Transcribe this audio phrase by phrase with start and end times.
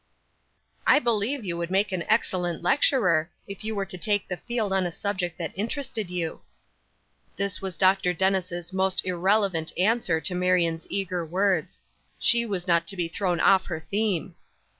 [0.87, 4.73] "I believe you would make an excellent lecturer, if you were to take the field
[4.73, 6.41] on a subject that interested you."
[7.35, 8.11] This was Dr.
[8.11, 11.83] Dennis' most irrelevant answer to Marion's eager words.
[12.17, 14.33] She was not to be thrown off her theme.